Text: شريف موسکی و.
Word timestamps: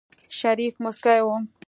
شريف 0.39 0.73
موسکی 0.83 1.17
و. 1.25 1.29